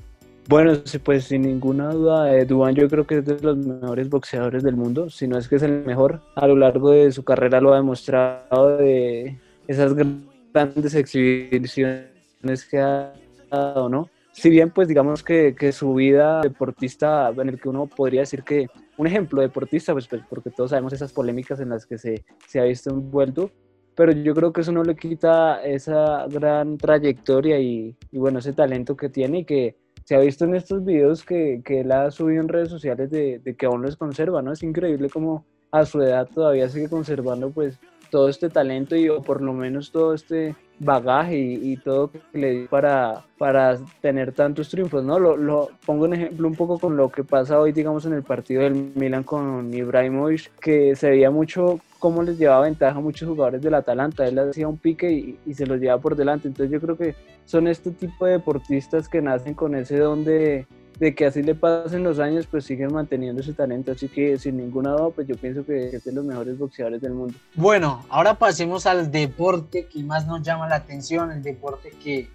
[0.49, 4.63] Bueno, pues sin ninguna duda, eh, Duan yo creo que es de los mejores boxeadores
[4.63, 6.21] del mundo, si no es que es el mejor.
[6.35, 13.13] A lo largo de su carrera lo ha demostrado de esas grandes exhibiciones que ha
[13.51, 14.09] dado, ¿no?
[14.31, 18.43] Si bien, pues digamos que, que su vida deportista, en el que uno podría decir
[18.43, 22.23] que un ejemplo deportista, pues, pues porque todos sabemos esas polémicas en las que se,
[22.47, 23.51] se ha visto envuelto,
[23.97, 28.95] pero yo creo que eso no le quita esa gran trayectoria y, bueno, ese talento
[28.95, 32.41] que tiene y que se ha visto en estos videos que, que él ha subido
[32.41, 34.51] en redes sociales de, que aún los conserva, ¿no?
[34.51, 37.79] Es increíble como a su edad todavía sigue conservando pues
[38.11, 42.51] todo este talento y o por lo menos todo este bagaje y, todo que le
[42.51, 45.17] dio para, para tener tantos triunfos, ¿no?
[45.17, 48.21] Lo, lo, pongo un ejemplo un poco con lo que pasa hoy, digamos, en el
[48.21, 53.27] partido del Milan con Ibrahimovic, que se veía mucho cómo les llevaba ventaja a muchos
[53.27, 56.71] jugadores del Atalanta, él hacía un pique y, y se los llevaba por delante, entonces
[56.71, 60.67] yo creo que son este tipo de deportistas que nacen con ese don de,
[60.99, 63.91] de que así le pasen los años, pues siguen manteniendo ese talento.
[63.91, 67.13] Así que sin ninguna duda, pues yo pienso que es de los mejores boxeadores del
[67.13, 67.35] mundo.
[67.55, 72.29] Bueno, ahora pasemos al deporte que más nos llama la atención, el deporte que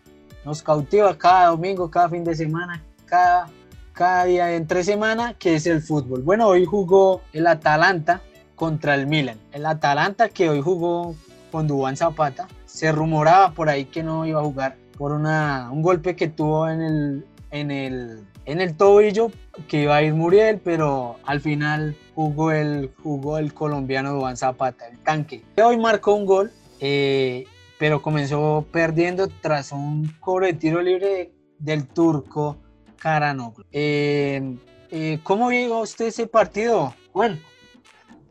[0.44, 3.48] nos cautiva cada domingo, cada fin de semana, cada,
[3.92, 6.22] cada día entre semana, que es el fútbol.
[6.22, 8.22] Bueno, hoy jugó el Atalanta
[8.54, 9.38] contra el Milan.
[9.52, 11.14] El Atalanta que hoy jugó
[11.50, 15.82] con Dubán Zapata, se rumoraba por ahí que no iba a jugar por una, un
[15.82, 19.30] golpe que tuvo en el, en el en el tobillo
[19.68, 24.88] que iba a ir Muriel, pero al final jugó el, jugó el colombiano Juan Zapata,
[24.88, 25.42] el tanque.
[25.62, 27.44] Hoy marcó un gol, eh,
[27.78, 32.56] pero comenzó perdiendo tras un cobro de tiro libre del turco
[32.98, 33.64] Karanoglu.
[33.72, 34.56] Eh,
[34.90, 37.40] eh, ¿Cómo vio usted ese partido, Juan?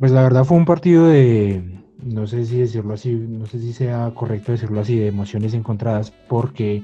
[0.01, 1.61] Pues la verdad fue un partido de,
[2.03, 6.09] no sé si decirlo así, no sé si sea correcto decirlo así, de emociones encontradas,
[6.27, 6.81] porque,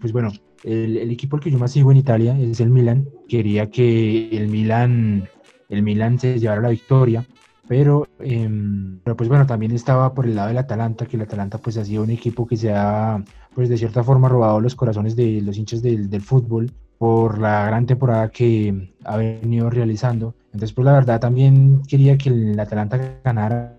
[0.00, 0.32] pues bueno,
[0.64, 3.08] el, equipo al que yo más sigo en Italia es el Milan.
[3.28, 5.28] Quería que el Milan,
[5.68, 7.24] el Milan se llevara la victoria,
[7.68, 11.58] pero, em, pero pues bueno, también estaba por el lado del Atalanta, que el Atalanta
[11.58, 13.22] pues ha sido un equipo que se ha,
[13.54, 17.86] pues de cierta forma, robado los corazones de los hinchas del fútbol por la gran
[17.86, 20.34] temporada que ha venido realizando.
[20.46, 23.76] Entonces, pues la verdad también quería que el Atalanta ganara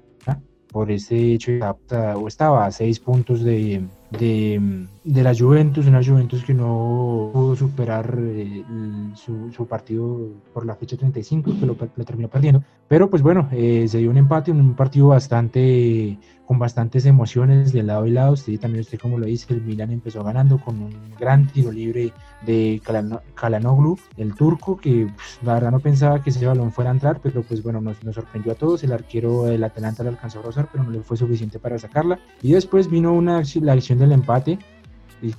[0.72, 1.54] por ese hecho,
[2.16, 7.56] o estaba a seis puntos de, de, de, la Juventus, una Juventus que no pudo
[7.56, 8.64] superar eh,
[9.16, 12.64] su, su, partido por la fecha 35, que lo, lo terminó perdiendo.
[12.88, 16.18] Pero pues bueno, eh, se dio un empate, un partido bastante
[16.48, 18.34] con bastantes emociones de lado y lado.
[18.34, 22.14] Usted también, usted como lo dice, el Milan empezó ganando con un gran tiro libre
[22.46, 22.82] de
[23.36, 27.20] Kalanoglu, el turco, que pues, la verdad no pensaba que ese balón fuera a entrar,
[27.22, 28.82] pero pues bueno, nos, nos sorprendió a todos.
[28.86, 32.18] El arquero del Atalanta lo alcanzó a rozar, pero no le fue suficiente para sacarla.
[32.42, 34.60] Y después vino una, la acción del empate,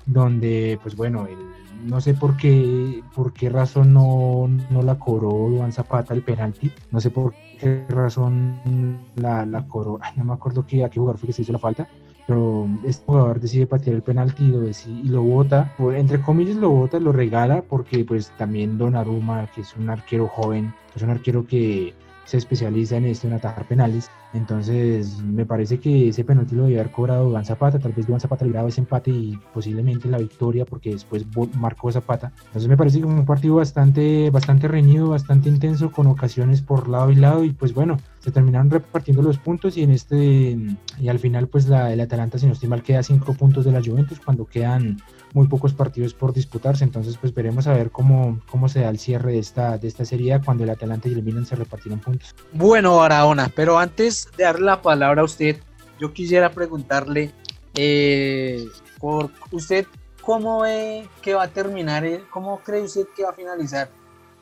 [0.07, 1.39] donde pues bueno, el
[1.85, 6.73] no sé por qué, por qué razón no, no la cobró Juan Zapata el penalti,
[6.91, 11.19] no sé por qué razón la, la cobró, no me acuerdo qué, a qué jugador
[11.19, 11.89] fue que se hizo la falta,
[12.27, 16.57] pero este jugador decide patear el penalti y lo, decide, y lo bota, entre comillas
[16.57, 21.11] lo bota, lo regala, porque pues también Donnarumma, que es un arquero joven, es un
[21.11, 21.95] arquero que
[22.29, 24.11] se especializa en esto, en atajar penales.
[24.35, 27.79] Entonces, me parece que ese penalti lo debe haber cobrado Iván Zapata.
[27.79, 31.25] Tal vez Iván Zapata libraba ese empate y posiblemente la victoria, porque después
[31.57, 32.31] marcó Zapata.
[32.49, 37.11] Entonces, me parece que un partido bastante, bastante reñido, bastante intenso, con ocasiones por lado
[37.11, 37.45] y lado.
[37.45, 37.97] Y pues bueno,
[38.29, 40.59] se terminaron repartiendo los puntos y en este
[40.99, 43.73] y al final pues la, el Atalanta si no estoy mal queda cinco puntos de
[43.73, 45.01] la Juventus cuando quedan
[45.33, 48.99] muy pocos partidos por disputarse entonces pues veremos a ver cómo, cómo se da el
[48.99, 52.35] cierre de esta, de esta serie cuando el Atalanta y el Milan se repartieron puntos
[52.53, 55.57] bueno Barahona pero antes de darle la palabra a usted
[55.99, 57.33] yo quisiera preguntarle
[57.77, 58.67] eh,
[59.01, 59.87] por usted
[60.21, 63.89] cómo ve que va a terminar cómo cree usted que va a finalizar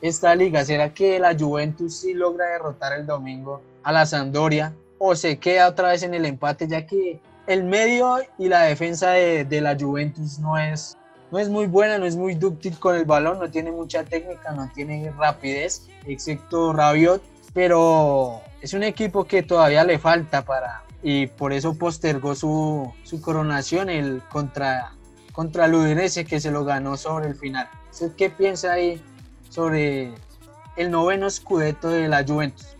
[0.01, 0.63] esta liga?
[0.63, 5.69] ¿Será que la Juventus sí logra derrotar el domingo a la Sampdoria o se queda
[5.69, 9.77] otra vez en el empate ya que el medio y la defensa de, de, la
[9.79, 10.97] Juventus no es,
[11.31, 14.51] no es muy buena, no es muy dúctil con el balón, no tiene mucha técnica,
[14.51, 17.23] no tiene rapidez, excepto Rabiot,
[17.53, 23.21] pero es un equipo que todavía le falta para y por eso postergó su, su
[23.21, 24.91] coronación el contra
[25.31, 27.69] contra el Udinese que se lo ganó sobre el final.
[27.89, 29.01] ¿Usted qué piensa ahí
[29.47, 30.13] sobre
[30.77, 32.76] el noveno scudetto de la Juventus.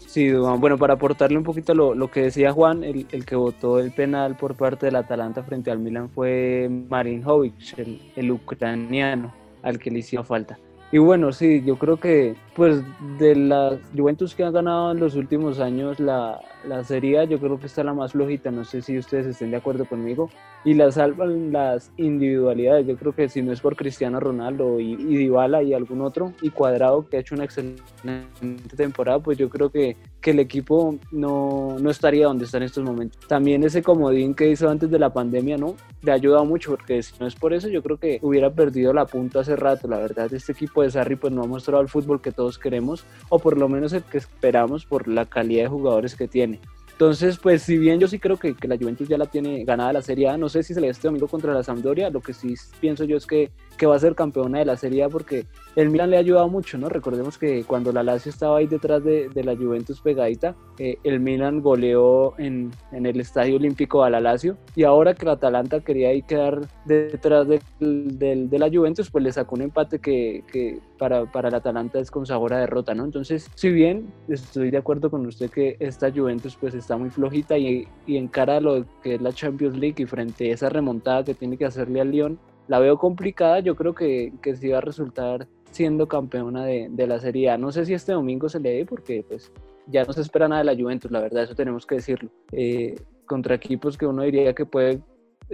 [0.59, 4.55] Bueno, para aportarle un poquito lo, que decía Juan, el, que votó el penal por
[4.55, 7.77] parte del Atalanta frente al Milan fue Marin Jovic,
[8.15, 10.57] el, ucraniano, al que le hicieron falta.
[10.91, 12.81] Y bueno, sí, yo creo que pues
[13.19, 17.59] de las Juventus que han ganado en los últimos años la, la Serie yo creo
[17.59, 20.29] que está la más flojita, no sé si ustedes estén de acuerdo conmigo,
[20.63, 24.93] y la salvan las individualidades, yo creo que si no es por Cristiano Ronaldo y,
[24.93, 29.49] y Dybala y algún otro, y Cuadrado que ha hecho una excelente temporada, pues yo
[29.49, 33.19] creo que, que el equipo no, no estaría donde está en estos momentos.
[33.27, 35.75] También ese comodín que hizo antes de la pandemia, ¿no?
[36.01, 38.93] Le ha ayudado mucho, porque si no es por eso, yo creo que hubiera perdido
[38.93, 41.89] la punta hace rato, la verdad, este equipo de Sarri pues no ha mostrado el
[41.89, 45.69] fútbol que todos queremos, o por lo menos el que esperamos por la calidad de
[45.69, 46.46] jugadores que tiene.
[46.91, 49.93] Entonces, pues si bien yo sí creo que, que, la Juventus ya la tiene ganada
[49.93, 52.21] la Serie A, no sé si se le da este domingo contra la Sampdoria, lo
[52.21, 55.45] que sí pienso yo es que, que va a ser campeona de la Serie porque
[55.75, 56.89] el Milan le ha ayudado mucho, ¿no?
[56.89, 61.19] Recordemos que cuando la Lazio estaba ahí detrás de, de la Juventus pegadita, eh, el
[61.19, 65.81] Milan goleó en, en, el Estadio Olímpico a la Lazio y ahora que la Atalanta
[65.81, 70.43] quería ahí quedar detrás de, de, de la Juventus, pues le sacó un empate que,
[70.51, 73.05] que para, para la Atalanta es con sabor a derrota, ¿no?
[73.05, 77.57] Entonces, si bien estoy de acuerdo con usted que esta Juventus pues está muy flojita
[77.57, 81.35] y, y encara lo que es la Champions League y frente a esa remontada que
[81.35, 84.81] tiene que hacerle al Lyon, la veo complicada, yo creo que, que sí va a
[84.81, 87.57] resultar siendo campeona de, de, la Serie A.
[87.57, 89.51] No sé si este domingo se le dé porque pues
[89.87, 92.29] ya no se espera nada de la Juventus, la verdad, eso tenemos que decirlo.
[92.51, 95.01] Eh, contra equipos que uno diría que puede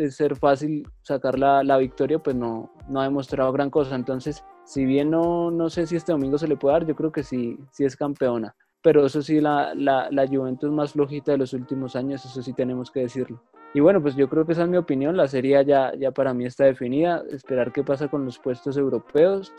[0.10, 3.96] ser fácil sacar la, la, victoria, pues no, no ha demostrado gran cosa.
[3.96, 7.12] Entonces, si bien no, no sé si este domingo se le puede dar, yo creo
[7.12, 8.56] que sí, sí es campeona.
[8.82, 12.54] Pero eso sí, la, la, la Juventus más flojita de los últimos años, eso sí
[12.54, 13.42] tenemos que decirlo.
[13.74, 15.18] Y bueno, pues yo creo que esa es mi opinión.
[15.18, 17.24] La serie ya, ya para mí está definida.
[17.32, 19.52] Esperar qué pasa con los puestos europeos.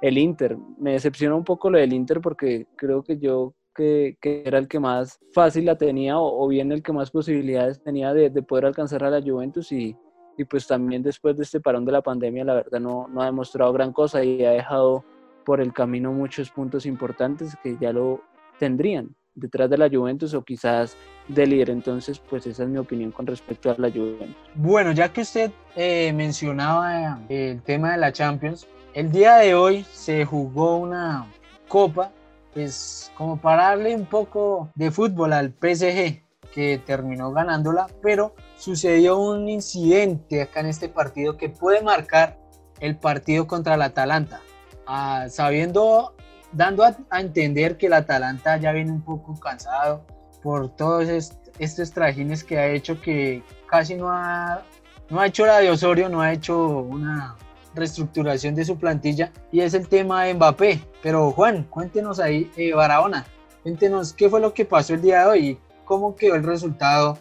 [0.00, 0.56] El Inter.
[0.78, 4.66] Me decepciona un poco lo del Inter porque creo que yo que, que era el
[4.66, 8.42] que más fácil la tenía o, o bien el que más posibilidades tenía de, de,
[8.42, 9.96] poder alcanzar a la Juventus y,
[10.36, 13.26] y pues también después de este parón de la pandemia la verdad no, no ha
[13.26, 15.04] demostrado gran cosa y ha dejado
[15.44, 18.22] por el camino muchos puntos importantes que ya lo
[18.58, 20.96] tendrían detrás de la Juventus o quizás
[21.34, 21.70] de líder.
[21.70, 24.36] Entonces, pues esa es mi opinión con respecto a la Juventus.
[24.54, 29.84] Bueno, ya que usted eh, mencionaba el tema de la Champions, el día de hoy
[29.92, 31.26] se jugó una
[31.68, 32.10] copa,
[32.52, 39.20] pues como para darle un poco de fútbol al PSG, que terminó ganándola, pero sucedió
[39.20, 42.38] un incidente acá en este partido que puede marcar
[42.80, 44.40] el partido contra el Atalanta.
[44.86, 46.14] Ah, sabiendo
[46.52, 50.04] dando a, a, entender que el Atalanta ya viene un poco cansado
[50.42, 54.62] por todos est estos trajines que ha hecho que casi no ha,
[55.10, 57.36] no ha hecho la de Osorio, no ha hecho una
[57.74, 60.80] reestructuración de su plantilla y es el tema de Mbappé.
[61.02, 63.26] Pero Juan, cuéntenos ahí, eh, Barahona,
[63.62, 65.58] cuéntenos qué fue lo que pasó el día de hoy
[65.90, 67.18] cómo quedó el resultado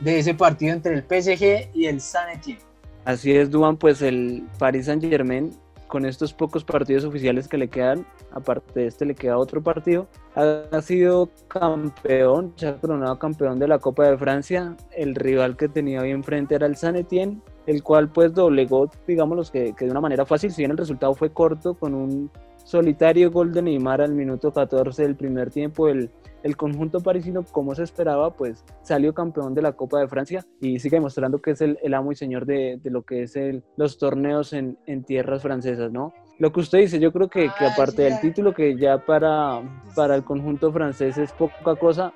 [0.00, 2.62] de ese partido entre el PSG y el San Etienne.
[3.04, 5.54] Así es, Duan, pues el Paris Saint Germain
[5.88, 10.06] con estos pocos partidos oficiales que le quedan, aparte de este le queda otro partido,
[10.34, 15.68] ha sido campeón, se ha coronado campeón de la Copa de Francia, el rival que
[15.68, 19.90] tenía hoy enfrente era el San Etienne, el cual pues doblegó, digamos, que, que de
[19.90, 22.30] una manera fácil, si bien el resultado fue corto, con un
[22.64, 26.10] solitario gol de Neymar al minuto 14 del primer tiempo, el,
[26.46, 30.78] el conjunto parisino, como se esperaba, pues salió campeón de la Copa de Francia y
[30.78, 33.64] sigue demostrando que es el, el amo y señor de, de, lo que es el,
[33.76, 36.14] los torneos en, en, tierras francesas, ¿no?
[36.38, 39.60] Lo que usted dice, yo creo que, que aparte del título, que ya para,
[39.96, 42.12] para el conjunto francés es poca cosa,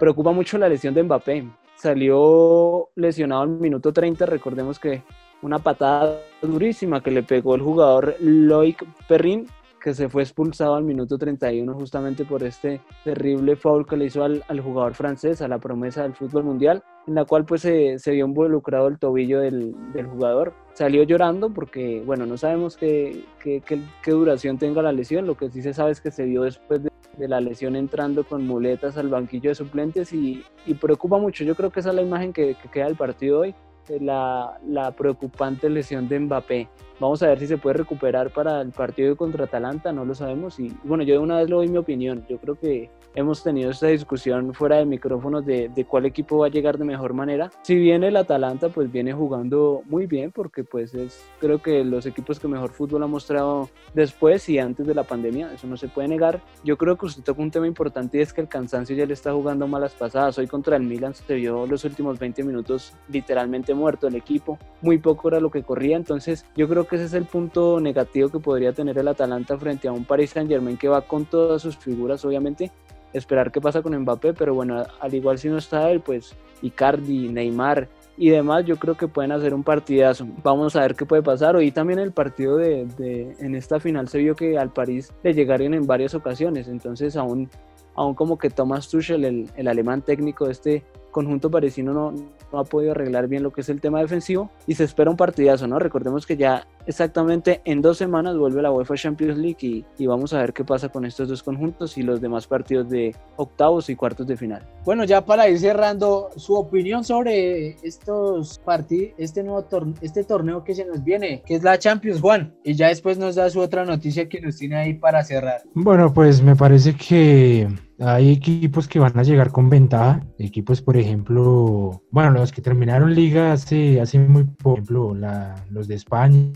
[0.00, 1.46] preocupa mucho la lesión de Mbappé.
[1.76, 5.02] Salió lesionado al minuto 30, recordemos que
[5.42, 9.46] una patada durísima que le pegó el jugador Loic Perrin
[9.84, 14.24] que se fue expulsado al minuto 31 justamente por este terrible foul que le hizo
[14.24, 17.98] al, al jugador francés, a la promesa del fútbol mundial, en la cual pues se,
[17.98, 20.54] se vio involucrado el tobillo del, del, jugador.
[20.72, 25.36] Salió llorando porque, bueno, no sabemos qué, qué, qué, qué, duración tenga la lesión, lo
[25.36, 28.46] que sí se sabe es que se vio después de, de la lesión entrando con
[28.46, 31.44] muletas al banquillo de suplentes y, y, preocupa mucho.
[31.44, 33.54] Yo creo que esa es la imagen que, que queda del partido hoy,
[34.00, 36.68] la, la preocupante lesión de Mbappé.
[37.00, 40.60] Vamos a ver si se puede recuperar para el partido contra Atalanta, no lo sabemos.
[40.60, 42.24] Y bueno, yo de una vez le doy mi opinión.
[42.28, 46.46] Yo creo que hemos tenido esta discusión fuera de micrófonos de, de, cuál equipo va
[46.46, 47.50] a llegar de mejor manera.
[47.62, 52.06] Si bien el Atalanta pues viene jugando muy bien, porque pues es creo que los
[52.06, 55.88] equipos que mejor fútbol ha mostrado después y antes de la pandemia, eso no se
[55.88, 56.40] puede negar.
[56.62, 59.14] Yo creo que usted toca un tema importante y es que el cansancio ya le
[59.14, 60.38] está jugando malas pasadas.
[60.38, 64.58] Hoy contra el Milan se vio los últimos 20 minutos literalmente muerto el equipo.
[64.80, 68.28] Muy poco era lo que corría, entonces yo creo que ese es el punto negativo
[68.28, 71.62] que podría tener el Atalanta frente a un Paris Saint Germain que va con todas
[71.62, 72.70] sus figuras, obviamente.
[73.12, 77.28] Esperar qué pasa con Mbappé, pero bueno, al igual si no está él, pues Icardi,
[77.28, 80.26] Neymar y demás, yo creo que pueden hacer un partidazo.
[80.42, 81.56] Vamos a ver qué puede pasar.
[81.56, 85.32] Hoy también el partido de, de en esta final se vio que al París le
[85.32, 87.48] llegaron en varias ocasiones, entonces aún,
[87.94, 90.82] aún como que Thomas Tuchel, el, el alemán técnico de este
[91.14, 92.12] conjunto parisino no,
[92.52, 95.16] no, ha podido arreglar bien lo que es el tema defensivo y se espera un
[95.16, 95.78] partidazo, ¿no?
[95.78, 100.32] Recordemos que ya exactamente en dos semanas vuelve la UEFA Champions League y, y, vamos
[100.32, 103.96] a ver qué pasa con estos dos conjuntos y los demás partidos de octavos y
[103.96, 104.62] cuartos de final.
[104.84, 110.64] Bueno, ya para ir cerrando, su opinión sobre estos partidos, este nuevo torneo, este torneo
[110.64, 113.60] que se nos viene, que es la Champions, Juan, y ya después nos da su
[113.60, 115.62] otra noticia que nos tiene ahí para cerrar.
[115.74, 117.68] Bueno, pues me parece que
[118.00, 123.14] hay equipos que van a llegar con ventaja, equipos por ejemplo, bueno, los que terminaron
[123.14, 126.52] liga hace, hace muy poco, por ejemplo, la, los de España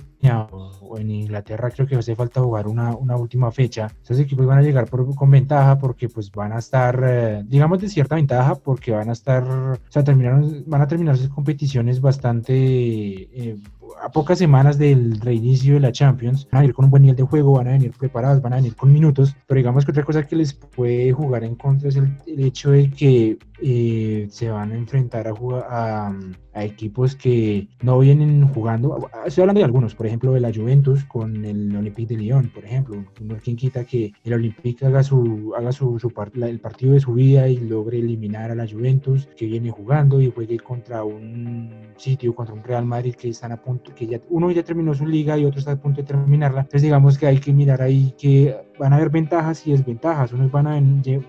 [0.51, 3.89] o, en Inglaterra creo que hace falta jugar una, última fecha.
[4.03, 7.81] Esos equipos van a llegar por, con ventaja porque pues van a estar, eh, digamos
[7.81, 12.01] de cierta ventaja porque van a estar, o sea, terminaron, van a terminar sus competiciones
[12.01, 12.55] bastante...
[12.55, 13.57] Eh,
[14.03, 17.17] a pocas semanas del reinicio de la Champions, van a venir con un buen nivel
[17.17, 20.05] de juego, van a venir preparados, van a venir con minutos, pero digamos que otra
[20.05, 24.51] cosa que les puede jugar en contra es el, el hecho de que eh, se
[24.51, 26.15] van a enfrentar a, a,
[26.59, 29.09] a, equipos que no vienen jugando.
[29.25, 32.65] Estoy hablando de algunos, por ejemplo, de la Juventus con el Olympique de Lyon, por
[32.65, 33.05] ejemplo.
[33.21, 37.01] No quien quita que el Olympique haga, su, haga su, su part, el partido de
[37.01, 41.71] su vida y logre eliminar a la Juventus que viene jugando y juegue contra un
[41.97, 45.07] sitio, contra un Real Madrid que están a punto, que ya uno ya terminó su
[45.07, 46.61] liga y otro está a punto de terminarla.
[46.61, 50.33] Entonces, digamos que hay que mirar ahí que van a haber ventajas y desventajas.
[50.33, 50.81] Unos van a,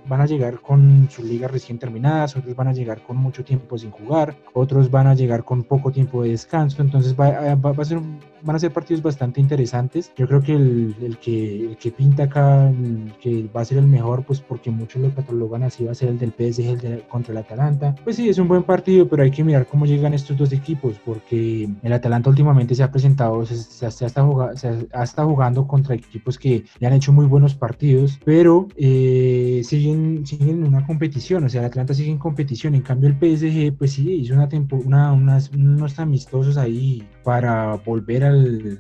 [0.08, 2.00] van a llegar con su liga recién terminada
[2.40, 5.91] otros van a llegar con mucho tiempo sin jugar, otros van a llegar con poco
[5.91, 7.99] tiempo de descanso, entonces va, va, va a ser,
[8.41, 10.11] van a ser partidos bastante interesantes.
[10.17, 13.78] Yo creo que el, el que, el que pinta acá, el que va a ser
[13.78, 16.80] el mejor, pues porque muchos lo catalogan así, va a ser el del PSG el
[16.80, 17.95] de, contra el Atalanta.
[18.03, 20.99] Pues sí, es un buen partido, pero hay que mirar cómo llegan estos dos equipos,
[21.05, 25.95] porque el Atalanta últimamente se ha presentado, se, se, se, se ha estado jugando contra
[25.95, 31.43] equipos que le han hecho muy buenos partidos, pero eh, siguen, siguen en una competición,
[31.43, 34.49] o sea, el Atlanta sigue en competición, en cambio el PSG, pues sí, hizo una
[34.49, 38.80] tempo, una, unas, unos amistosos ahí para volver al,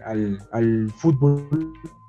[0.51, 1.47] al, fútbol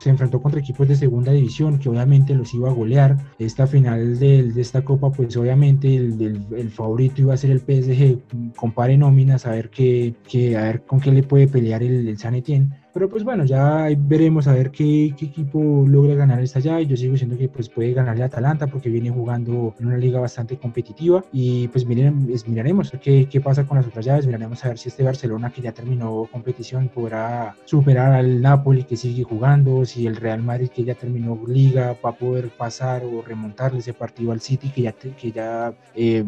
[0.00, 3.18] se enfrentó contra equipos de segunda división que obviamente los iba a golear.
[3.38, 8.54] Esta final de, esta copa, pues obviamente el, favorito iba a ser el PSG.
[8.56, 12.18] Compare nóminas a ver, qué, qué, a ver con qué le puede pelear el, el
[12.18, 12.79] San Etienne.
[12.92, 16.86] Pero pues bueno, ya veremos a ver qué, qué, equipo logra ganar esta llave.
[16.86, 20.18] Yo sigo diciendo que pues puede ganarle a Atalanta porque viene jugando en una liga
[20.18, 21.24] bastante competitiva.
[21.32, 24.26] Y pues miren, miraremos qué, qué pasa con las otras llaves.
[24.26, 28.96] Miraremos a ver si este Barcelona que ya terminó competición podrá superar al Napoli que
[28.96, 29.84] sigue jugando.
[29.84, 33.94] Si el Real Madrid que ya terminó liga va a poder pasar o remontarle ese
[33.94, 36.24] partido al City que ya, que ya eh,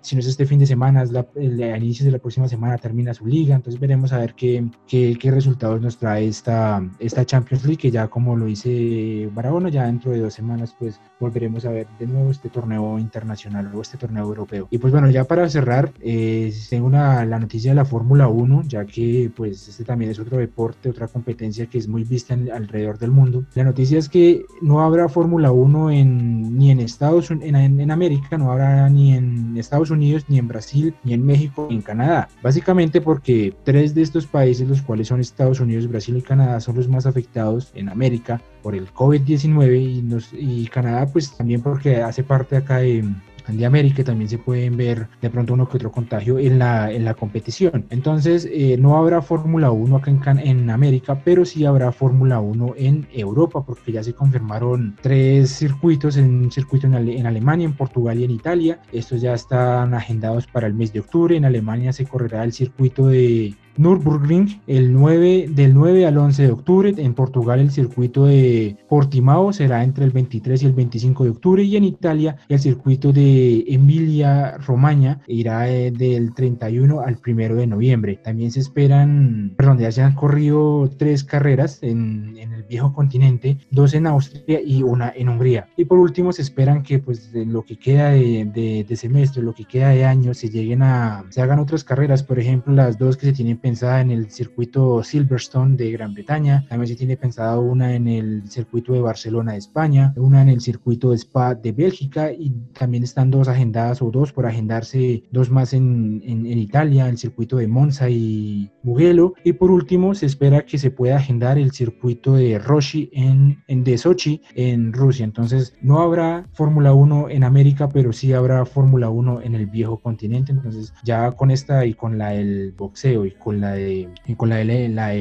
[0.00, 2.48] si no es este fin de semana, es la, el, a inicios de la próxima
[2.48, 3.54] semana termina su liga.
[3.54, 7.90] Entonces veremos a ver qué, qué, qué resultados nos trae esta, esta Champions League, que
[7.90, 12.06] ya como lo dice Barahona, ya dentro de dos semanas pues volveremos a ver de
[12.06, 14.68] nuevo este torneo internacional o este torneo europeo.
[14.70, 18.62] Y pues bueno, ya para cerrar, eh, tengo una, la noticia de la Fórmula 1,
[18.66, 22.50] ya que pues este también es otro deporte, otra competencia que es muy vista en,
[22.50, 23.44] alrededor del mundo.
[23.54, 27.90] La noticia es que no habrá Fórmula 1 en, ni en Estados en, en, en
[27.90, 31.82] América, no habrá ni en Estados Unidos, ni en Brasil, ni en México, ni en
[31.82, 32.28] Canadá.
[32.42, 36.76] Básicamente porque tres de estos países, los cuales son Estados Unidos, Brasil y Canadá, son
[36.76, 42.22] los más afectados en América por el COVID-19 y, y Canadá pues también porque hace
[42.22, 43.04] parte acá de
[43.48, 47.04] de América, también se pueden ver de pronto uno que otro contagio en la, en
[47.04, 47.86] la competición.
[47.90, 52.74] Entonces, eh, no habrá Fórmula 1 acá en, en América, pero sí habrá Fórmula 1
[52.76, 57.74] en Europa, porque ya se confirmaron tres circuitos, en un circuito en, en Alemania, en
[57.74, 58.80] Portugal y en Italia.
[58.92, 61.36] Estos ya están agendados para el mes de octubre.
[61.36, 66.52] En Alemania se correrá el circuito de Nürburgring el 9, del 9 al 11 de
[66.52, 66.94] octubre.
[66.96, 71.62] En Portugal el circuito de Portimao será entre el 23 y el 25 de octubre
[71.62, 77.66] y en Italia el circuito de Emilia Romagna irá eh, del 31 al 1 de
[77.66, 78.20] noviembre.
[78.22, 83.58] También se esperan, perdón, ya se han corrido tres carreras en, en el viejo continente,
[83.70, 85.68] dos en Austria y una en Hungría.
[85.76, 89.42] Y por último se esperan que pues de lo que queda de, de, de semestre,
[89.42, 92.98] lo que queda de año, se lleguen a, se hagan otras carreras, por ejemplo las
[92.98, 97.16] dos que se tienen pensada en el circuito Silverstone de Gran Bretaña, también se tiene
[97.16, 101.56] pensada una en el circuito de Barcelona de España, una en el circuito de Spa
[101.56, 106.46] de Bélgica y también están dos agendadas o dos por agendarse, dos más en, en,
[106.46, 110.92] en Italia, el circuito de Monza y Mugello y por último se espera que se
[110.92, 115.24] pueda agendar el circuito de Roshi en, en de Sochi en Rusia.
[115.24, 119.98] Entonces no habrá Fórmula 1 en América, pero sí habrá Fórmula 1 en el viejo
[119.98, 120.52] continente.
[120.52, 124.56] Entonces ya con esta y con la del boxeo y con la de, con la
[124.56, 125.14] de la,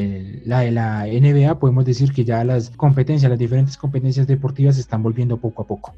[0.45, 4.81] la, de la NBA, podemos decir que ya las competencias, las diferentes competencias deportivas se
[4.81, 5.93] están volviendo poco a poco.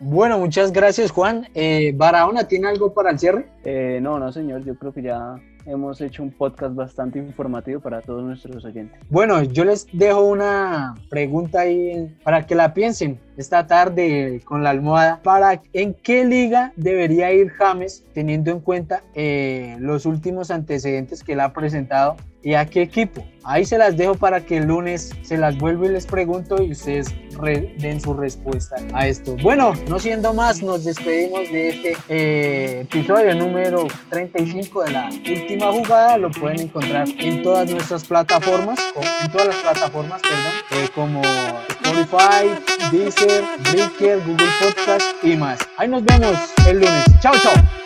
[0.00, 1.48] Bueno, muchas gracias Juan.
[1.54, 3.46] Eh, Barahona, ¿tiene algo para el cierre?
[3.64, 5.36] Eh, no, no señor, yo creo que ya
[5.66, 8.98] hemos hecho un podcast bastante informativo para todos nuestros oyentes.
[9.10, 14.70] Bueno, yo les dejo una pregunta ahí para que la piensen esta tarde con la
[14.70, 15.20] almohada.
[15.22, 21.32] ¿Para en qué liga debería ir James teniendo en cuenta eh, los últimos antecedentes que
[21.32, 23.26] él ha presentado y a qué equipo?
[23.42, 26.72] Ahí se las dejo para que el lunes se las vuelvo y les pregunto y
[26.72, 27.12] ustedes
[27.78, 29.36] den su respuesta a esto.
[29.42, 35.72] Bueno, no siendo más, nos despedimos de este eh, episodio número 35 de la última
[35.72, 36.16] jugada.
[36.18, 38.78] Lo pueden encontrar en todas nuestras plataformas,
[39.22, 41.22] en todas las plataformas, perdón, eh, como
[41.68, 45.58] Spotify, Deezer, Breaker, Google Podcast y más.
[45.76, 47.04] Ahí nos vemos el lunes.
[47.20, 47.83] Chao, chao.